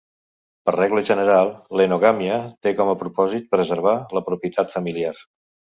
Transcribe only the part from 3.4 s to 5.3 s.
preservar la propietat familiar.